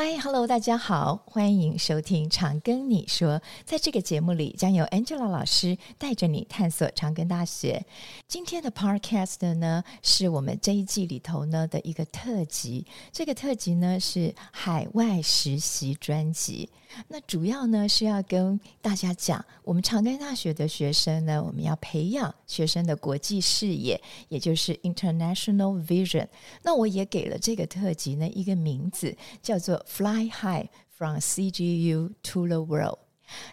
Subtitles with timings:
[0.00, 3.40] 嗨，Hello，大家好，欢迎收听《长庚你说》。
[3.64, 7.84] 在这个节目里，将由 Angela 老师带着你探索长庚大学。
[8.28, 12.86] 今天的 Podcast 呢，是我们这一季里头呢的一个特辑。
[13.10, 16.70] 这个特辑呢是海外实习专辑。
[17.08, 26.28] 那主要呢是要跟大家讲，我们长庚大学的学生呢，我们要培养学生的国际视野，也就是 International Vision。
[26.62, 32.98] 那我也给了这个特辑呢一个名字，叫做 Fly High from CGU to the World。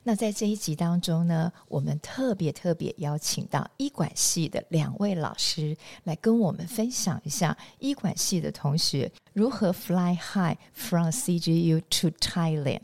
[0.04, 12.82] 那在这一集当中呢，我们特别特别邀请到医管系的两位老师来跟我们分享一下医管系的同学如何 Fly High from CGU to Thailand。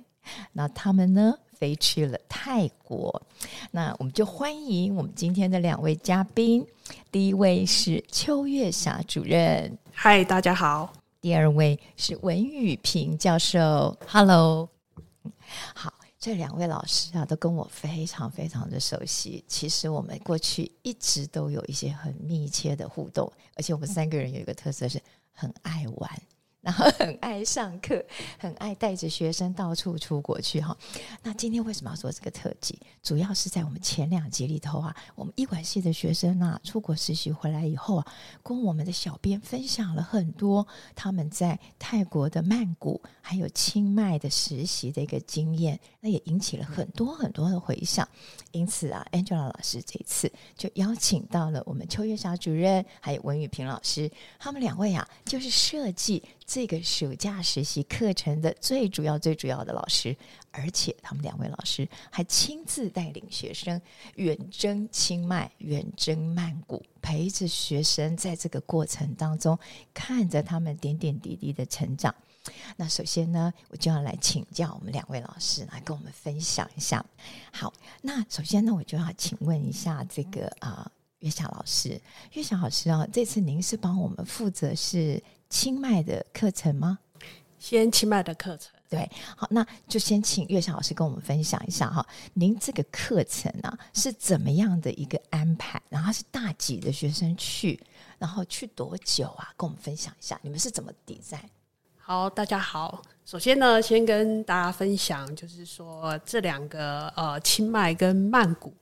[0.51, 3.21] 那他们呢飞去了泰国，
[3.71, 6.65] 那我们就欢迎我们今天的两位嘉宾。
[7.11, 11.00] 第一位是邱月霞主任，嗨，大家好。
[11.21, 14.67] 第二位是文宇平教授，Hello。
[15.75, 19.45] 好，这两位老师啊，都跟我非常非常的熟悉。
[19.47, 24.99] 其实我们过去一直都有一些很密切的互动，而且我们三个人有一个特色是
[25.31, 26.21] 很爱玩。
[26.61, 28.03] 然后很爱上课，
[28.37, 30.77] 很爱带着学生到处出国去哈。
[31.23, 32.79] 那今天为什么要做这个特辑？
[33.01, 38.05] 主要是在我们前两集里头啊，我们医管系的学生啊，出国实习回来以后啊，
[38.43, 48.07] 跟我们的小编分享了很多他们在泰国的曼谷还有清迈的实习的一个经验，那也引起了很多很多的回响。
[48.51, 56.21] 因此啊，Angela 老师这一次就邀请到了我们邱月霞主任还有文宇平老师，他们两位啊，就是设计。
[56.53, 60.13] 这个暑假实习课程的最主要、最主要的老师，
[60.51, 63.81] 而且他们两位老师还亲自带领学生
[64.15, 69.57] 远征清迈、远征曼谷，陪着学生在这个过程当中，
[69.93, 72.13] 看着他们点点滴滴的成长。
[72.75, 77.05] 那首先呢，我就要来请教我们两位老师来跟我们分享一下。
[77.53, 77.71] 好，
[78.01, 81.99] 那首先呢，我就要请问一下这个啊、月霞老师，
[82.33, 85.19] 月霞老师啊，这次您是帮我们负责是。
[85.51, 86.97] 清迈的课程吗？
[87.59, 95.81] 先清迈的课程，对，好，那就先请月霞老师跟我们分享一下哈，您这个课程啊是怎么样的一个安排？
[95.89, 97.77] 然后是大几的学生去，
[98.17, 99.51] 然后去多久啊？
[99.57, 101.37] 跟我们分享一下，你们是怎么抵在？
[101.97, 108.73] 好，大家好，首先呢，先跟大家分享，就是说这两个呃，清迈跟曼谷。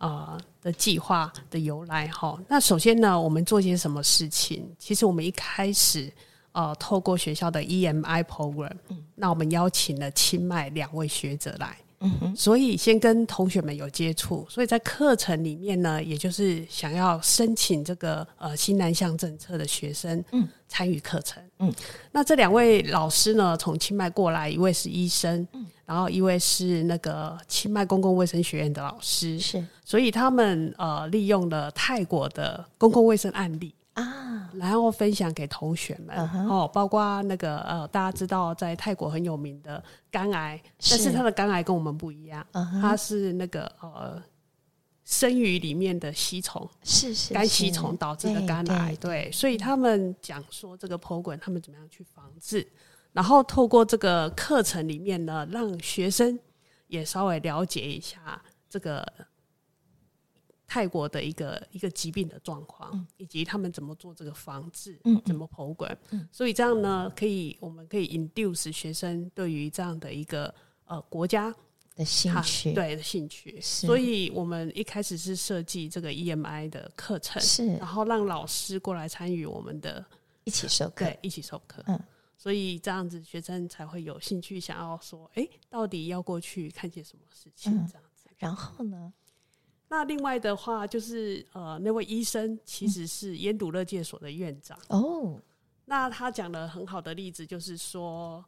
[0.00, 4.64] 呃的计划的由来哈，那首先呢，我们做些什么事情？
[4.78, 6.12] 其实我们一开始
[6.52, 21.72] 呃，透过学校的 EMI program，嗯，那我们邀请了清迈两位学者来，嗯哼，所以先跟同学们有接触，所以在课程里面呢，也就是想要申请这个呃新南向政策的学生，嗯，参与课程，嗯，
[22.10, 25.66] 那这两位老师呢，从清迈过来，一位是医生，嗯。
[25.90, 36.16] 然后一位是那个清迈公共卫生学院的老师，是，所以他们呃利用了泰国的公共卫生案例啊，然后分享给同学们。
[36.48, 42.46] 哦，包括那个呃大家知道在泰国很有名的肝癌，但是他的肝癌跟我们不一样，
[42.80, 44.22] 他是那个呃
[45.04, 52.66] 生鱼里面的吸虫，是是肝吸虫导致的肝癌，对，所以他们讲说这个 program 他们怎么样去防治。
[53.12, 56.38] 然后透过这个课程里面呢，让学生
[56.86, 59.04] 也稍微了解一下这个
[60.70, 70.54] 泰国的一个一个疾病的状况，嗯、以及他们怎么做这个防治，嗯，怎么 program，嗯，所以这样呢，可以我们可以 induce 学生对于这样的一个
[70.84, 71.52] 呃国家
[71.96, 80.06] 的兴趣，对的兴趣，所以我们一开始是设计这个 EMI 的课程，是，然后让老师过来参与我们的
[80.44, 82.00] 一起授课，对，一起授课，嗯。
[82.38, 88.30] 所以这样子，学生才会有兴趣想要说：“哎，到底要过去看些什么事情？”这样子。
[88.38, 89.12] 然后呢，
[89.92, 95.36] 那另外的话，就是呃，那位医生其实是烟毒乐戒所的院长哦。
[95.84, 98.42] 那他讲了很好的例子，就是说，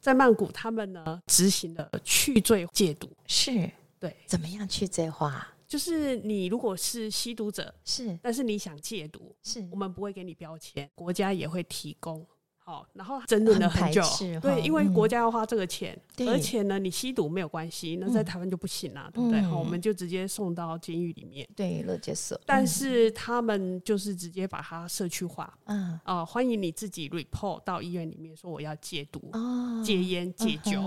[0.00, 3.70] 在曼谷，他们呢执行了去罪戒毒，是
[4.00, 4.16] 对。
[4.26, 5.46] 怎么样去罪化？
[5.68, 12.26] 就是你如果是吸毒者，是，但是你想戒毒，是我们不会给你标签，国家也会提供。
[12.64, 19.40] 好，然后争论了很久，很对，因为国家要花这个钱，嗯、而且呢，你吸毒没有关系，那在台湾就不行了，嗯、对不对？
[19.42, 22.40] 好，我们就直接送到监狱里面，对，勒戒所。
[22.46, 30.80] 但是他们就是直接把它社区化，嗯，啊、呃，欢迎你自己 report 到医院里面说我要戒毒、哦、戒烟、戒酒，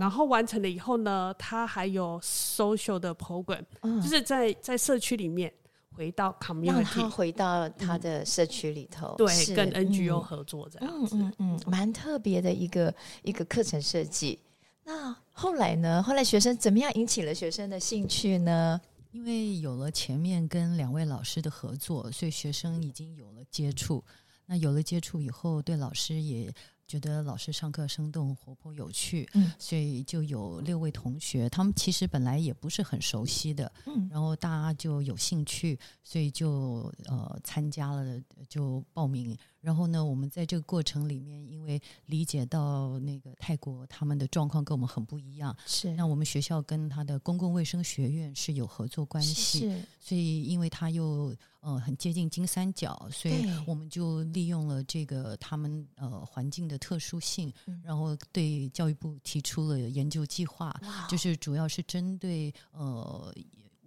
[0.00, 5.52] 然后完成了以后呢，他还有 social 的 program，、嗯、就是在在社区里面。
[5.96, 14.38] 回到 community，让他回到他的社区里头，嗯、对，跟 NGO 合作这样子，嗯嗯，蛮、嗯、特别的一个一个课程设计。
[14.84, 16.02] 那后来呢？
[16.02, 18.80] 后来学生怎么样引起了学生的兴趣呢？
[19.10, 24.04] 因为有了前面跟两位老师的合作，所以学生已经有了接触。
[24.44, 26.52] 那有了接触以后，对老师也。
[26.86, 39.36] 觉得老师上课生动活泼有趣，嗯，所以就有六位同学，他们其实本来也不是很熟悉的，嗯，然后大家就有兴趣，所以就呃参加了，就报名。
[39.66, 45.92] 然后呢，我们在这个过程里面，因为理解到那个泰国他们的状况跟我们很不一样，是。
[45.94, 57.52] 那我们学校跟他的公共卫生学院是有合作关系，是，所以因为他又呃很接近金三角，所以我们就利用了这个他们呃环境的特殊性，
[57.82, 60.72] 然后对教育部提出了研究计划，
[61.08, 63.34] 就是主要是针对呃。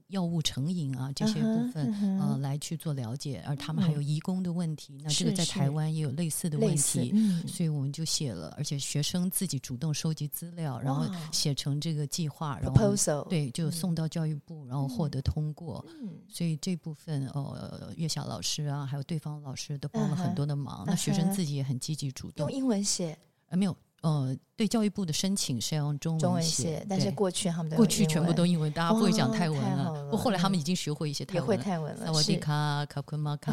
[0.09, 2.31] 药物成瘾啊，这些部分、uh huh, uh huh.
[2.31, 15.85] 呃来去做了解，而他们还有移工的问题，嗯、那这个在台湾也有类似的问题，嗯、所以我们就写了，而且学生自己主动收集资料，然后写成这个计划，然后 Proposal 对，就送到教育部，然后获得通过。
[16.01, 22.50] 嗯、所以这部分呃，月霞老师啊，还有对方老师都帮了很多的忙，uh huh, 那学生自己也很积极主动。
[22.50, 23.17] 用英文写？
[23.50, 23.75] 呃，没有。
[24.01, 30.04] 呃，对教育部的申请是要用中文写，但是过去他们过去全部都英文，大家不会讲泰文了。
[30.06, 32.06] 不过后来他们已经学会一些泰文，也会泰文了。
[32.06, 33.51] 萨瓦迪卡，卡昆玛卡。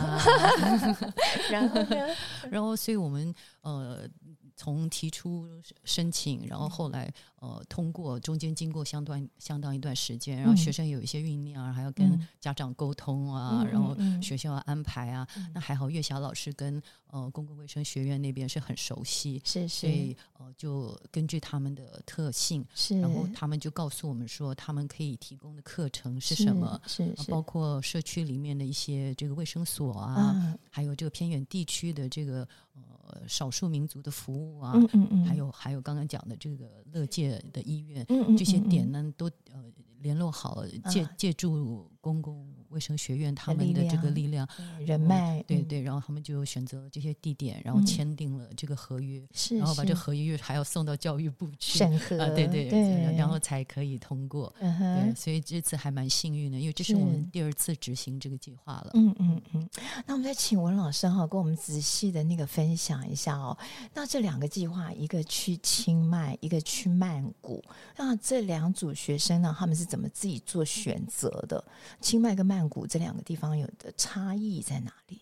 [1.50, 1.80] 然后，
[2.50, 4.08] 然后，所以我们呃。
[4.56, 5.46] 从提出
[5.84, 15.28] 申请，然后后来呃通过，中间经过相当相当一段时间，然后学生有一些酝酿，还要跟家长沟通啊，嗯、然后学校安排啊。
[15.36, 32.82] 嗯、那还好，月霞老师跟呃公共卫生学院那边是很熟悉，是是，所以呃就根据他们的特性，是，然后他们就告诉我们说，他们可以提供的课程是什么，是，包括社区里面的一些这个卫生所啊，嗯、还有这个偏远地区的这个呃
[33.28, 34.60] 少数民族的服务。
[34.60, 39.64] 啊，嗯嗯嗯，还有还有刚刚讲的这个乐界的医院，嗯嗯嗯，这些点呢都呃
[40.00, 44.48] 联络好了，借借助公共卫生学院他们的这个力量
[44.84, 54.52] 人脉，对对，然后他们就选择这些地点，然后签订了这个合约，是，然后把这合约还要送到教育部去审核，对对对，然后才可以通过。
[54.60, 58.90] 对，所以这次还蛮幸运的，因为这是我们第二次执行这个计划了。
[58.94, 59.68] 嗯嗯嗯，
[60.06, 63.56] 那我们再请文老师哈，跟我们仔细的那个分享一下哦。
[63.94, 67.62] 那这两个计划，一个去清迈，一个去曼谷，
[67.96, 71.62] 那这两组学生呢，他们是怎么自己做选择的？
[72.00, 75.20] 清迈跟曼谷这两个地方有的差异在哪里？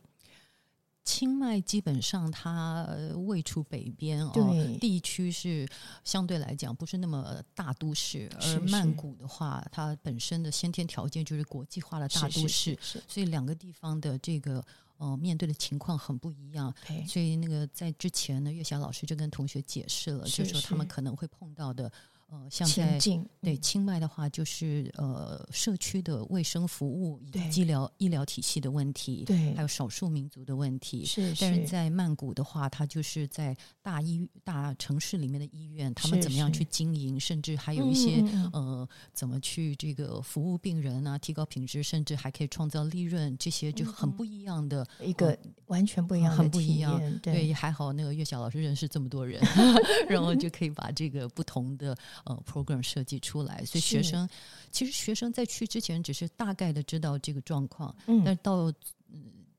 [1.04, 2.88] 清迈基本上它
[3.26, 4.32] 位处北边哦，
[4.81, 5.69] 地区是
[6.02, 14.64] 相对来讲不是那么大都市，而曼谷的话，是是它本身的先天条件就是国际化的大都市，所以两个地方的这个
[14.96, 16.75] 呃面对的情况很不一样。
[17.06, 21.92] 所以那个在之前呢，月霞老师就跟同学解释了，就是说他们可能会碰到的。
[22.34, 31.04] 呃，像在境对清迈的话，就是呃社区的卫生服务以及医疗医疗体系的问题，对，还有少数民族的问题。
[31.04, 38.20] 是，但是在曼谷的话，它就是在大医大城市里面的医院，他们怎么样去经营，甚至还有一些
[38.52, 47.00] 呃怎么去这个服务病人啊，提高品质，甚至还可以创造利润，这些就很不一样的一个完全不一样的，很不一样。
[47.22, 49.41] 对，还好那个月晓老师认识这么多人，
[50.08, 51.96] 然后就可以把这个不同的。
[52.24, 54.28] 呃，program 设计出来，所以学生
[54.70, 58.74] 其实学生在去之前只是大概的知道这个状况，嗯，但到嗯。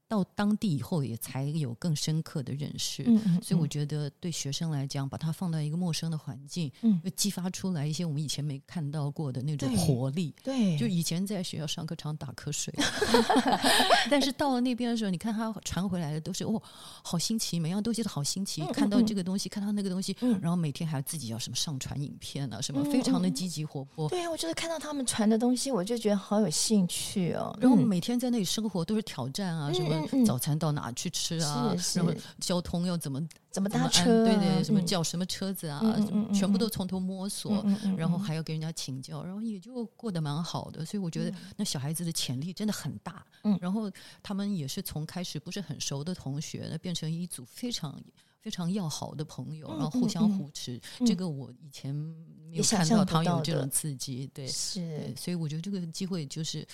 [0.08, 3.04] 到当地以后，也才有更深刻的认识。
[3.08, 10.34] 嗯嗯，所以我觉得对学生来讲，把它放到一个陌生的环境，嗯，会激发出来一些我们以前没看到过的那种活力。
[10.44, 12.74] 对，就以前在学校上课常打瞌睡
[14.10, 16.62] 但是到了那边的时候，你看他传回来的都是哦，
[17.04, 18.64] 好新奇，每样东西都好新奇。
[18.74, 24.08] 看到这个东西，看到那个东西，然后每天还要自己要什么上传影片啊，什么非常的积极活泼。
[24.10, 27.58] 对啊，我就是看到他们传的东西，我就觉得好有兴趣哦。
[27.60, 29.95] 然后每天在那里生活都是挑战啊，什么。
[30.26, 31.76] 早餐到哪去吃啊？
[31.94, 33.22] 然后交通要怎么
[33.52, 34.26] 怎么搭车？
[34.26, 35.80] 对对，什么叫什么车子啊？
[35.84, 37.66] 嗯、全部都从头摸索，
[37.98, 40.86] 然后还要给人家请教，然后也就过得蛮好的。
[40.86, 43.26] 所以我觉得那小孩子的潜力真的很大。
[43.44, 43.92] 嗯，然后
[44.24, 48.00] 他们也是从开始不是很熟的同学，那变成一组非常
[48.42, 50.80] 非常要好的朋友，然后互相扶持。
[51.00, 54.30] 嗯、这个我以前没有看到他有这种刺激。
[54.34, 56.68] 对，是，所以我觉得这个机会就是。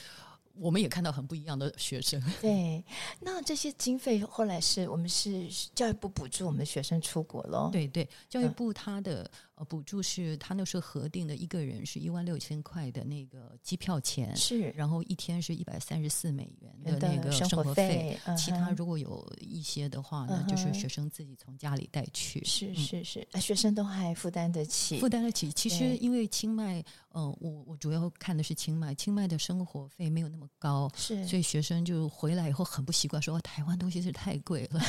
[0.55, 2.21] 我们也看到很不一样的学生。
[2.41, 2.83] 对，
[3.19, 7.69] 那这些经费后来是我们是教育部补助我们的学生出国喽。
[7.71, 22.43] 对对，教育部他的呃补助是他那时候核定的一个人是一万六千块的那个机票钱，是，然后一天是一百三十四美元的那个生活费，其他如果有一些的话呢，嗯、就是学生自己从家里带去。
[22.45, 25.51] 是是是，嗯、学生都还负担得起，负担得起。
[25.51, 34.81] 其实因为清迈，呃，我我主要看的是清迈，清迈的生活费没有那么高，是，所以学生就回来以后很不习惯，说台湾东西是太贵了。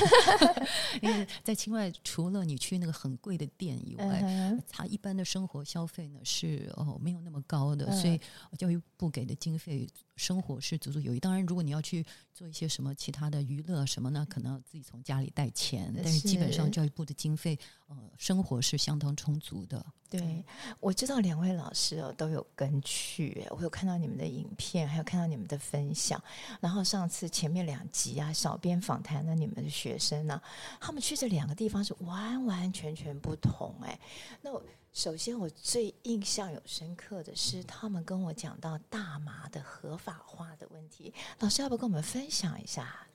[1.03, 8.21] 因为在清迈，除了你去那个很贵的店以外，他、嗯、一般的生活消费呢是哦没有那么高的，嗯、所以
[8.57, 11.21] 教育部给的经费，生活是足足有余。
[11.21, 15.93] 当然，如果你要去做一些什么其他的娱乐什么呢，可能自己从家里带钱。
[15.97, 19.85] 但是基本上教育部的经费，呃，生活是相当充足的。
[20.09, 20.45] 对，
[20.79, 26.23] 我知道两位老师哦都有跟去，我有看到你们的影片，还有看到你们的分享。
[26.61, 30.43] 然后上次前面两集啊，小编访谈了你们的学生呢、啊，
[30.79, 33.99] 他们去这两个地方是完完全全不同哎。
[34.43, 43.07] 那我首先我最印象有深刻的是，他们跟我讲到大麻的合法化的问题，老师要不要跟我们分享一下？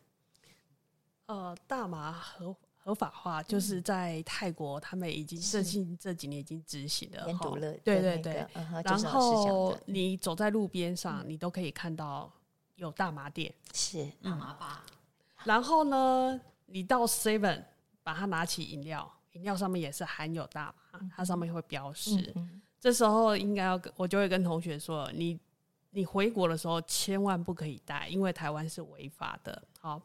[1.27, 2.55] 呃，大麻合。
[2.79, 7.25] 合法化就是在泰国，他们已经最近这几年已经执行了。
[7.83, 8.47] 对对对，
[8.81, 12.31] 然后你走在路边上，你都可以看到
[12.75, 14.85] 有大麻店，是大麻吧。
[15.43, 17.61] 然后呢，你到 Seven
[18.03, 22.33] 把它拿起饮料，饮料上面也是含有大麻，它上面会标示。
[22.79, 25.39] 这时候应该要跟我就会跟同学说，你
[25.91, 29.63] 你回国的时候千万不可以带，因为台湾是违法的。
[29.79, 30.01] 好，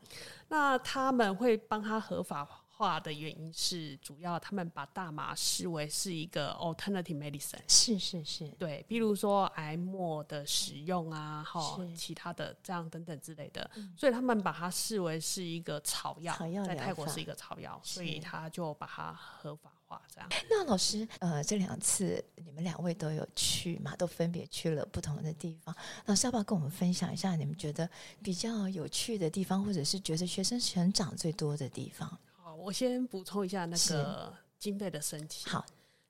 [0.49, 2.45] 那他们会帮他合法
[2.83, 3.03] 化。
[3.03, 20.29] 的原因是，主要他们把大麻视为是一个 alternative medicine，是是是，对，比如说癌末的使用啊，哈，其他的这样等等之类的，所以他们把它视为是一个草药，在泰国是一个草药，所以他就把它合法化这样。
[20.49, 25.75] 那老师，呃，这两次你们两位都有去嘛，都分别去了不同的地方，
[26.07, 27.89] 老师要不要跟我们分享一下你们觉得
[28.23, 32.19] 比较有趣的地方，或者是觉得学生成长最多的地方？
[32.55, 35.53] 我先补充一下那个经费的申请。
[35.53, 35.65] 好，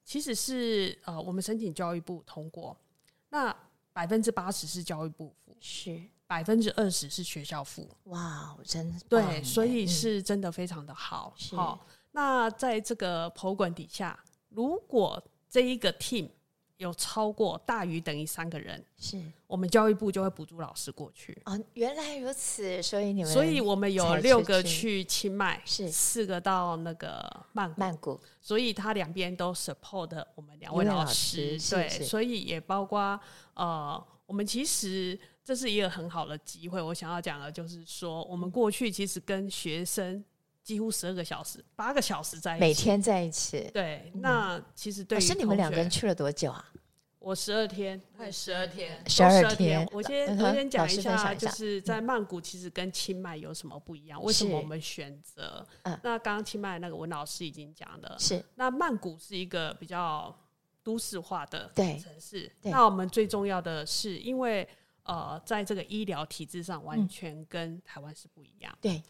[0.05, 2.77] 其实是呃，我们申请教育部通过，
[3.31, 3.55] 那
[3.93, 7.89] 百分之八十是教育部付，是百分之二十是学校付。
[8.05, 11.35] 哇，真的对，所以是真的非常的好。
[11.53, 14.19] 好，那在这个 program 底下，
[14.49, 16.29] 如果这一个 team
[16.83, 21.41] 有超过大于等于三个人，是我们教育部就会补助老师过去。
[21.45, 33.19] 哦，原来如此，所以你们，所以我们有六个去清迈，是四个到那个曼曼谷，所以他两边都 support 我们两位老师，对，所以也包括
[33.55, 36.83] 呃，我们其实这是一个很好的机会。
[36.83, 40.25] 我想要讲的就是说，我们过去其实跟学生。
[40.63, 43.71] 几乎十二个小时，八个小时在一起，每天在一起。
[43.73, 45.19] 对，那其实对。
[45.21, 46.65] 是你们两个人去了多久啊？
[47.19, 49.89] 我十二天，快十二天，十二天。
[49.93, 54.21] 我先我先讲一下，就是在曼谷其实跟清迈有什么不一样？
[54.21, 55.65] 为什么我们选择？
[55.85, 58.45] 那刚刚清迈那个文老师已经讲了，是。
[58.57, 60.37] 那曼谷是一个比较
[60.83, 62.51] 都市化的城市。
[62.63, 64.69] 那我们最重要的是，因为
[65.05, 68.77] 呃，在这个医疗体制上，完全跟台湾是不一样。
[68.81, 69.01] 对。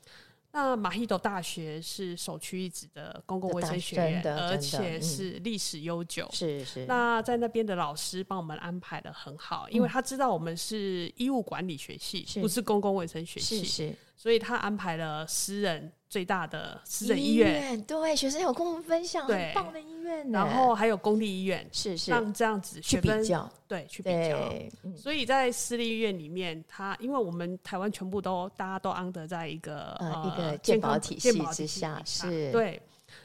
[0.53, 6.29] 那马希斗大学是首屈一指的公共卫生学院，而且是历史悠久。
[6.33, 6.85] 是是。
[6.87, 13.97] 那在那边的老师帮我们安排的很好，因为他知道我们是医务管理学系，不是公共卫生学系，是。
[14.15, 17.83] 所以他安排了私人最大的私人医院。
[17.83, 20.31] 对，学生有跟我们分享，很棒的医院。
[20.31, 22.11] 然后还有公立医院，是是。
[22.11, 24.97] 让这样子去比较，对，去比较。
[24.97, 32.53] 所以在私立医院里面，他因为我们台湾全部都大家都 under 在一个呃一个健保体系之下，是。
[32.53, 32.81] 对。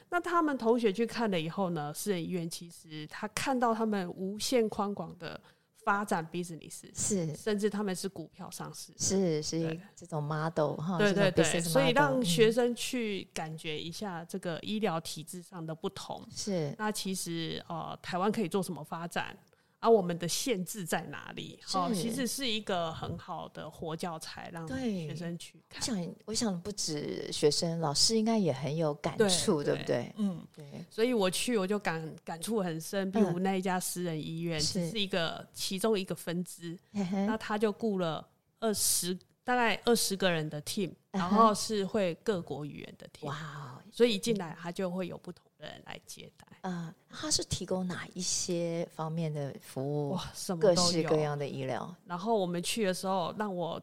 [0.09, 5.39] 那他们同学去看了以后呢，私人医院其实他看到他们无限宽广的。
[5.87, 16.21] 发展 business 是，甚至他们是股票上市，是是这种 model 哈，对对对，所以让学生去感觉一下这个医疗体制上的不同。
[16.29, 19.33] 是，那其实呃，台湾可以做什么发展？
[19.79, 21.59] 而、啊、我们的限制在哪里？
[21.63, 25.79] 好，其实是一个很好的活教材，让学生去看。
[25.79, 30.13] 我想，我想不止学生，老师应该也很有感触，对，对，不对？
[30.17, 30.85] 嗯，对。
[30.89, 33.11] 所以我去，我就感感触很深。
[33.11, 36.77] 比如那一家私人医院，只是一个其中一个分支，
[37.27, 38.27] 那他就雇了
[38.59, 39.17] 二十。
[39.43, 43.81] 大概二十个人的 team，然后是会各国语言的 team，哇！
[43.89, 46.47] 所以一进来他就会有不同的人来接待。
[46.61, 50.11] 嗯，他是提供哪一些方面的服务？
[50.11, 51.95] 哇，什么各式各样的医疗。
[52.05, 53.81] 然后我们去的时候，让我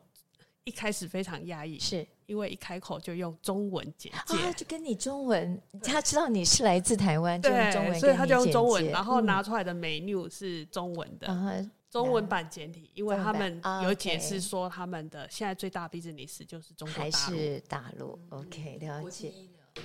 [0.64, 2.07] 一开始非常压抑，是。
[2.26, 19.35] 因为一开口就用中文简介，啊，就跟你中文，他知道你是来自台湾，就用中文，所以他就用中文，然后拿出来的 menu 是中文的，嗯、中文版简体，因为他们有解释说他们的现在最大 business 就是中国大陆，还是大陆，OK，了解，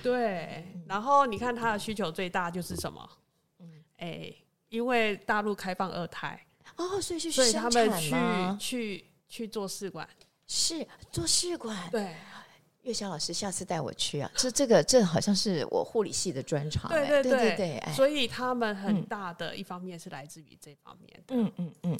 [0.02, 3.10] 对，然后你看他的需求最大就是什么？
[3.58, 4.32] 嗯，哎，
[4.68, 10.08] 因为大陆开放二胎，哦，所以去所以他们去去去做试管。
[10.52, 12.16] 是做试管，对，
[12.82, 14.30] 月霞老师下次带我去啊！
[14.36, 21.98] 这这个这好像是我护理系的专长，对对对对对，所以他们很大的一方面是来自于这方面的，嗯嗯嗯。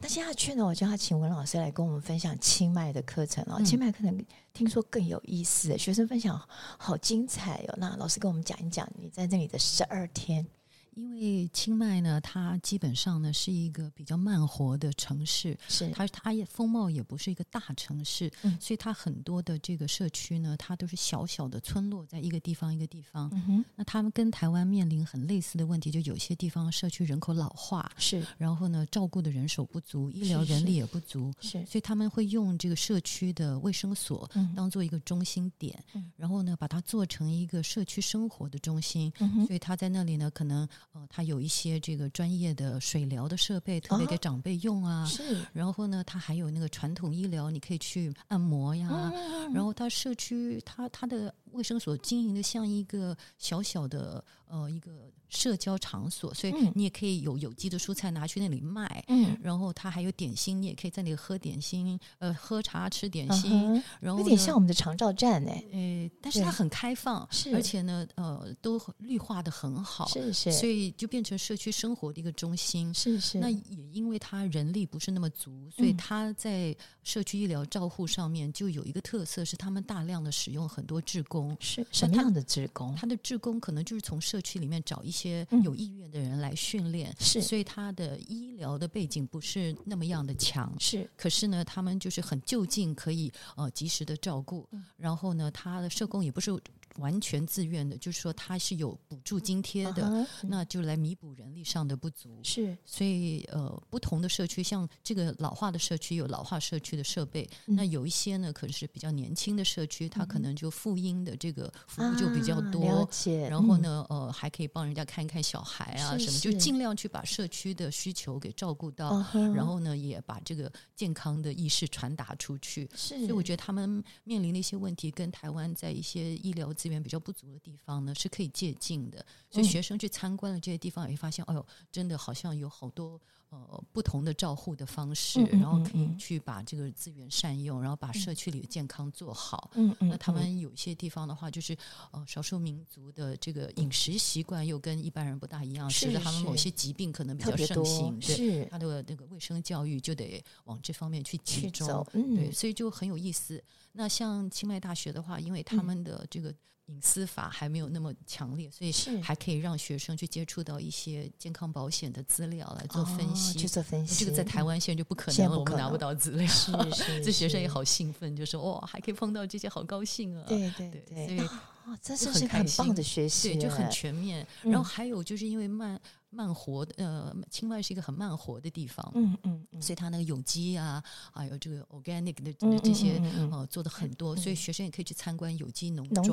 [0.00, 3.62] 那接下去呢，我就要请文老师来跟我们分享清迈的课程了。
[3.62, 4.24] 清迈课程
[4.54, 6.40] 听说更有意思，学生分享
[6.78, 7.74] 好精彩哦。
[7.76, 10.46] 那老师跟我们讲一讲你在这里的十二天。
[10.94, 15.88] 因为清迈呢，它基本上呢是一个比较慢活的城市，是。
[15.90, 23.30] 它它也风貌也不是一个大城市，嗯，所以它很多的这个社区呢，它都是小小的村落，在一个地方一个地方。
[23.32, 41.62] 嗯哼，那他们跟台湾面临很类似的问题，就有些地方社区人口老化，是，然后呢照顾的人手不足，医疗人力也不足，是，是，所以他们会用这个社区的卫生所当做一个中心点，嗯，然后呢把它做成一个社区生活的中心，嗯，所以他在那里呢可能呃他有一些。
[41.62, 45.04] 些这个专业的水疗的设备，特别给长辈用啊。
[45.06, 49.12] 是，然后呢，它还有那个传统医疗，你可以去按摩呀。
[49.54, 59.02] 然后它社区，它它的卫生所经营的像一个小小的呃一个社交场所，所以你也可以有有机的蔬菜拿去那里卖。
[59.08, 63.82] 嗯，然后它还有点心，你也可以在那里喝点心，呃，喝茶吃点心。
[63.98, 73.38] 然后有点像我们的长照站哎，呃，但是它很开放，是，而且呢，呃，都绿化的很好，是是，所以就变成社区生活的一个中心，是是。
[73.38, 81.41] 那也因为它人力不是那么足，所以它在社区医疗照护上面就有一个特色，是他们大量的使用很多志工。
[81.60, 82.94] 是什么样的职工？
[82.94, 87.40] 他的职工可能就是从社区里面找一些有意愿的人来训练，是。
[87.40, 91.08] 所以他的医疗的背景不是那么样的强，是。
[91.16, 94.68] 可是呢，他们就是很就近，可以呃及时的照顾。
[94.96, 96.52] 然后呢，他的社工也不是。
[96.98, 102.38] 完全自愿的，就是说他是有补助津贴的，uh -huh, 那就来弥补人力上的不足。
[102.42, 112.88] 是，所以呃，不同的社区，像这个老化的社区有老化社区的设备，嗯，那有一些呢，可能是比较年轻的社区，它可能就复婴的这个服务就比较多。
[112.88, 113.48] 啊、了解。
[113.48, 119.12] 然后呢，呃，还可以帮人家看一看小孩啊什么，是是就尽量去把社区的需求给照顾到。
[119.12, 122.88] Uh -huh, 然后呢，也把这个健康的意识传达出去。
[122.94, 123.18] 是。
[123.18, 127.58] 所以我觉得他们面临的一些问题，跟台湾在一些医疗资源比较不足的。
[127.62, 133.20] 地方呢是可以借鉴的，所以学生去参观了这些地方，也会发现，哎呦，真的好像有好多
[133.52, 139.70] 呃不同的照护的方式，嗯嗯嗯嗯，然后可以去把这个资源善用，然后把社区里的健康做好。
[139.74, 141.76] 嗯嗯，嗯，那他们有一些地方的话，就是
[142.12, 148.18] 呃少数民族的这个饮食习惯又跟一般人不大一样，使得他们某些疾病可能比较盛行。
[148.20, 152.06] 对，他的那个卫生教育就得往这方面去集中。
[152.14, 153.62] 嗯，对，所以就很有意思。
[153.92, 156.54] 那像清迈大学的话，因为他们的这个。
[156.92, 163.58] 嗯隐私法还没有那么强烈，所以还可以让学生去接触到一些健康保险的资料来做分析。
[163.58, 166.46] 去、哦、做分析，这个在台湾现在就不可能了，我们拿不到资料。
[166.46, 170.44] 是是， 这学生也好兴奋，就说哇，还可以碰到这些，好高兴啊！
[170.46, 171.48] 对对对，对，所以
[171.86, 174.46] 哦，这是很很棒的学习，对，就很全面。
[174.62, 176.00] 然后还有就是因为慢。
[176.32, 186.24] 慢活的呃，清迈是一个很慢活的地方，嗯嗯，嗯，所以它那个有机啊，还有这个 organic 的这些呃做的很多，所以学生也可以去参观有机农农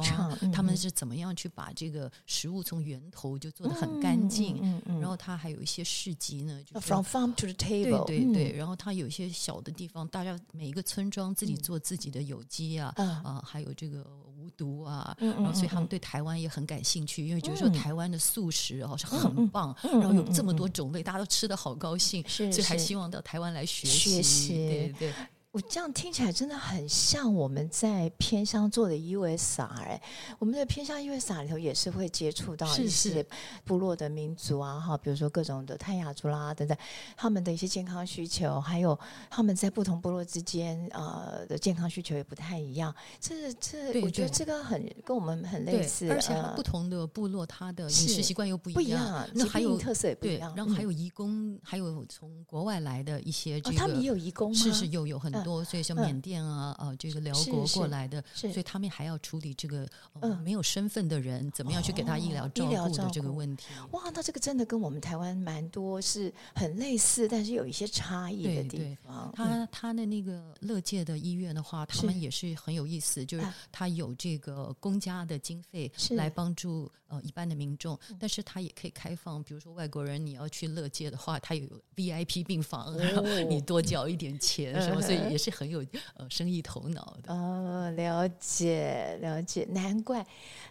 [0.51, 14.05] 他们是怎么样去把这个食物从源头就做的很干净，嗯嗯，嗯，然后它还有一些市集呢，就是 from farm to the table，对对对，然后它有一些小的地方，大家每一个村庄自己做自己的有机啊，啊、呃，还有这个
[14.37, 20.69] 无毒啊，然后所以他们对台湾也很感兴趣，因为觉得说台湾的素食哦是很棒，然后有这么多。
[20.69, 24.21] 种类大家都吃得好高兴，所以还希望到台湾来学习。
[24.21, 25.13] 学习，对对。
[25.51, 29.99] 我这样听起来真的很像我们在偏乡做的 USR 哎，
[30.37, 33.25] 我们的偏乡 USR 里头也是会接触到一些
[33.65, 36.77] 部落的民族啊哈，比如说各种的泰雅族啦等等，
[37.17, 42.93] 他们的一些健康需求，还有他们在不同部落之间呃的健康需求也不太一样。
[43.19, 50.53] 这这，我觉得这个很跟我们很类似，而且不同的部落它的饮食习惯又不一样，不一样，那还有特色也不一样。
[50.55, 54.55] 然后还有移工，还有从国外来的一些这个，他们也有移工吗？
[54.55, 55.38] 是是有有很多。
[55.43, 59.87] 多，所以像缅甸啊、呃这个辽国过来的，所以他们还要处理这个
[60.19, 63.65] 呃没有身份的人，怎么样去给他医疗照顾的这个问题。
[63.91, 69.31] 哇，那这个真的跟我们台湾蛮多是很类似，但是有一些差异的地方。
[69.35, 87.33] 他他的那个乐界的医院的话，他们也是很有意思，就是他有这个公家的经费来帮助呃一般的民众，但是他也可以开放，比如说外国人你要去乐界的话，他有 VIP 病房，然后你多交一点钱什么，所以也是很有呃生意头脑的。
[87.33, 90.25] 哦，了解了解，难怪。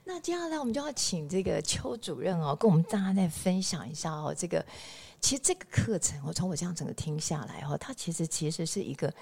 [0.04, 4.64] 那接下来我们就要请这个邱主任哦，跟我们大家再分享一下哦，这个
[5.20, 9.12] 其实这个课程，我从我这样整个听下来哦，它其实其实是一个。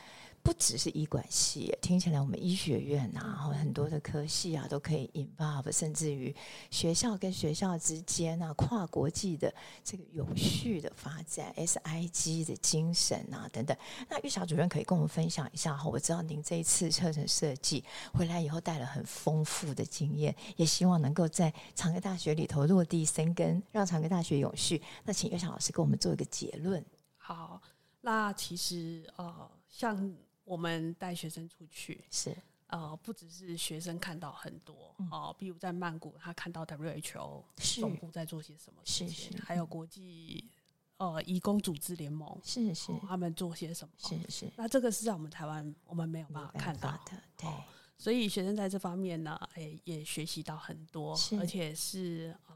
[0.46, 6.32] 不只是医管系，听起来我们医学院啊，很多的科系啊，都可以引爆甚至于
[6.70, 13.76] 学校跟学校之间啊，跨国际的这个永续的发展，SIG 的精神啊等等。
[14.08, 15.88] 那玉霞主任可以跟我们分享一下哈？
[15.88, 17.82] 我知道您这一次课程设计
[18.14, 24.80] 回来以后带了很丰富的经验，也希望能够在长庚大学里头落地生根，让长庚大学永续。
[25.02, 26.84] 那请玉霞老师给我们做一个结论。
[27.16, 27.60] 好，
[28.00, 30.16] 那其实呃，像。
[30.46, 32.02] 我们带学生出去。
[32.10, 32.34] 是。
[32.68, 37.44] 呃，不只是学生看到很多哦，比如在曼谷，他看到 WHO
[37.78, 40.50] 总部在做些什么事情，还有国际
[40.96, 43.94] 呃移工组织联盟是是他们做些什么。
[43.96, 47.48] 是是，那这个是在我们台湾我们没有办法看到的，对，
[47.96, 52.54] 所以学生在这方面呢，哎，也学习到很多，而且是呃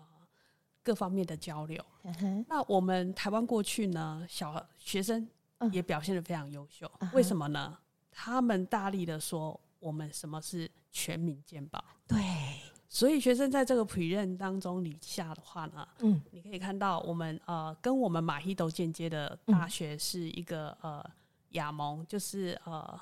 [0.83, 1.81] 各方面的交流。
[2.49, 5.29] 那我们台湾过去呢，小学生。
[5.73, 7.77] 也表现得非常优秀，为什么呢？
[8.11, 12.19] 他们大力的说我们什么是全民健保，对，
[12.89, 21.05] 所以学生在这个 pre-req 当中底下的话呢，嗯，你可以看到我们呃跟我们马希都间接的大学是一个呃
[21.51, 23.01] 亚盟，就是呃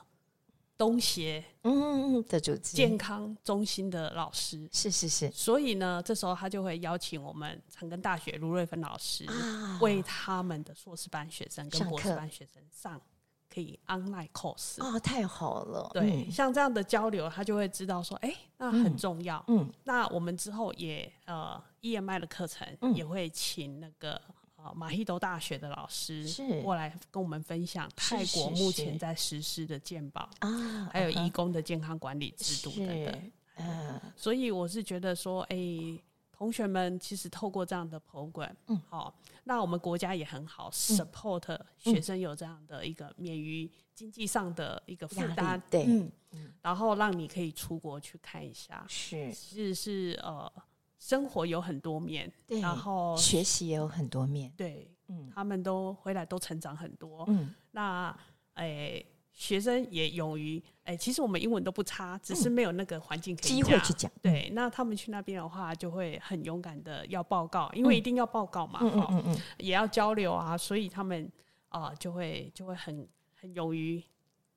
[0.79, 9.27] 东协嗯嗯嗯的组织健康中心的老师，是是是，所以呢，这时候他就会邀请我们长庚大学卢瑞芬老师
[9.81, 12.99] 为他们的硕士班学生跟博士班学生上
[13.53, 15.91] 可以 online course 啊，太好了。
[15.93, 19.43] 对，像这样的交流，他就会知道说，哎，那很重要。
[19.49, 24.35] 嗯，那我们之后也呃 EMI 的课程也会请那个呃
[24.75, 26.27] 马希多大学的老师
[26.63, 33.33] 过来跟我们分享泰国目前在实施的健保啊，还有义工的健康管理制度等等。
[33.57, 35.57] 嗯，所以我是觉得说，哎。
[36.31, 45.85] 同学们其实透过这样的 program，嗯，好，那我们国家也很好 support 学生有这样的一个免于经济上的一个负担，对，
[46.31, 50.49] 嗯，然后让你可以出国去看一下，是，是是呃，
[50.99, 58.17] 生活有很多面，对，然后学习也有很多面，对，嗯，他们都回来都成长很多，嗯，那
[58.55, 59.05] 诶。
[59.31, 64.11] 学生也勇于哎，其实我们英文都不差，只是没有那个环境可以机会去讲。
[64.21, 71.31] 对，那他们去那边的话，就会很勇敢的要报告，因为一定要报告嘛，哈、嗯，嗯，也要交流啊，所以他们
[71.69, 73.09] 啊、呃、就会就会很
[73.41, 74.03] 很勇于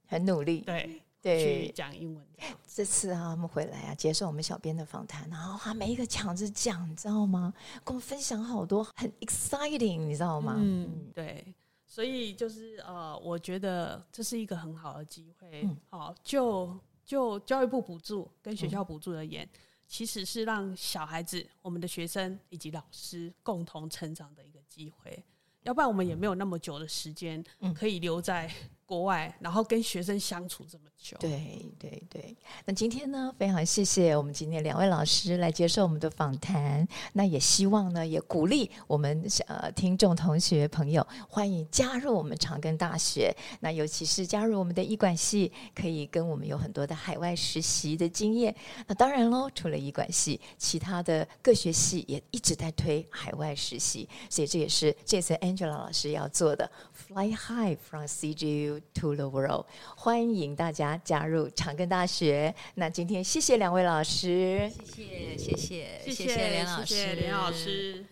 [0.08, 2.26] 很努力，对对，去讲英文。
[2.68, 7.54] 这次啊，他们回来啊，接受我们小编的访谈，然后他每一个抢着讲，你知道吗？
[7.84, 10.56] 跟我们分享好多很 exciting，你知道吗？
[10.58, 11.54] 嗯，对。
[11.86, 15.68] 所以就是呃，我觉得这是一个很好的机会。
[15.90, 25.24] 好、嗯，就就教育部补助跟学校补助而言，嗯、其实是让小孩子、我们的学生以及老师共同成长的一个机会。
[25.64, 27.44] 要不然我们也没有那么久的时间
[27.76, 28.50] 可以留在。
[28.92, 30.84] 国外，然后跟学生相处这么
[31.20, 32.36] 对对对。
[32.66, 36.88] 那今天呢，非常谢谢我们今天两位老师来接受我们的访谈。
[37.14, 43.36] 那也希望呢，也鼓励我们呃听众同学朋友，欢迎加入我们长庚大学。
[43.62, 48.56] 那尤其是加入我们的医管系，可以跟我们有很多的海外实习的经验。
[48.88, 58.82] 那当然喽，除了医管系，其他的各学系也一直在推海外实习，所以这也是这次 Angela 老师要做的，Fly High from CGU。
[58.96, 62.54] To the world，欢迎大家加入长庚大学。
[62.76, 64.70] 那今天谢谢两位老师。
[64.84, 68.06] 谢谢谢谢谢谢谢谢谢谢谢老师。